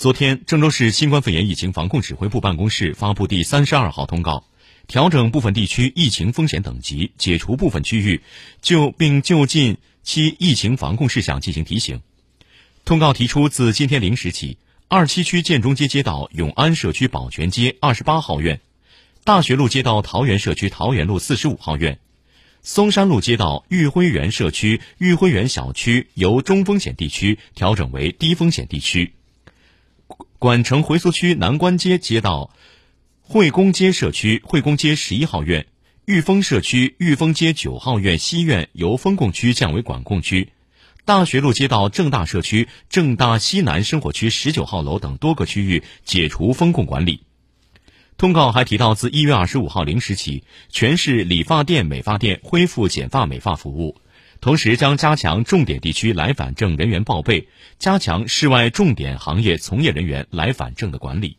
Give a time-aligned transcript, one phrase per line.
[0.00, 4.46] 昨天，郑州市新冠肺炎疫情防控指挥部办公室发布第三十二号通告，
[4.86, 8.22] 调整部分地区疫情风险等级，解除部分区域
[8.62, 12.00] 就并就近期疫情防控事项进行提醒。
[12.86, 14.56] 通告提出，自今天零时起，
[14.88, 18.62] 二七区建中街街道永安社区宝泉街二十八号院、
[19.24, 21.98] 大学路街道桃园社区桃园路四十五号院、
[22.62, 29.12] 松山路街道玉辉园社区玉辉园小区由中风险地区调整为低风险地区。
[30.40, 32.50] 管城回族区南关街街道
[33.20, 35.66] 惠公街社区惠公街十一号院、
[36.06, 40.54] 玉峰社区玉峰街九号院西院由封控区降为管控区。
[41.04, 47.20] 大学路街道正大社区正大西南生活区十九号楼等多个区域解除封控管理。
[48.16, 53.98] 通告还提到，自一月二十五号零时起，全市理发店、美发店恢复剪发美发服务。
[54.40, 61.36] 同时，将加强重点地区来返证人员报备，加强市外重点行业从业人员来返证的管理。